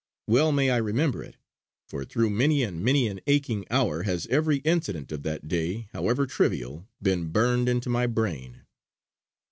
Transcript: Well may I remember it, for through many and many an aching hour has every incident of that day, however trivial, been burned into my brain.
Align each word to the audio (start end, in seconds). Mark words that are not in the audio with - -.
Well 0.25 0.51
may 0.51 0.71
I 0.71 0.77
remember 0.77 1.21
it, 1.23 1.35
for 1.87 2.03
through 2.05 2.31
many 2.31 2.63
and 2.63 2.83
many 2.83 3.05
an 3.07 3.21
aching 3.27 3.65
hour 3.69 4.01
has 4.01 4.25
every 4.31 4.57
incident 4.61 5.11
of 5.11 5.21
that 5.21 5.47
day, 5.47 5.89
however 5.93 6.25
trivial, 6.25 6.87
been 7.03 7.25
burned 7.27 7.69
into 7.69 7.87
my 7.87 8.07
brain. 8.07 8.61